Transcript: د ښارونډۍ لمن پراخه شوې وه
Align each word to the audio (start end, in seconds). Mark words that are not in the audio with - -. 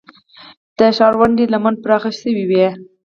د 0.77 0.79
ښارونډۍ 0.97 1.45
لمن 1.53 1.75
پراخه 1.83 2.11
شوې 2.19 2.43
وه 2.49 2.69